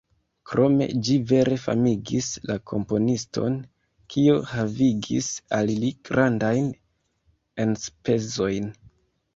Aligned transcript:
Krome 0.51 0.85
ĝi 1.07 1.17
vere 1.31 1.57
famigis 1.65 2.29
la 2.51 2.55
komponiston, 2.71 3.59
kio 4.15 4.39
havigis 4.55 5.29
al 5.61 5.71
li 5.85 5.93
grandajn 6.11 6.75
enspezojn. 7.69 8.77